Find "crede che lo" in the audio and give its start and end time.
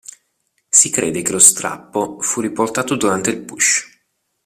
0.89-1.37